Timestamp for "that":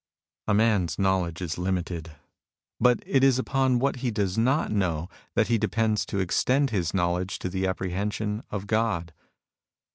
5.35-5.47